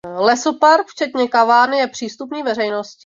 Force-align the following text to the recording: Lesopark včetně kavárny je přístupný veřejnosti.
Lesopark 0.27 0.87
včetně 0.87 1.27
kavárny 1.27 1.77
je 1.77 1.87
přístupný 1.87 2.43
veřejnosti. 2.43 2.99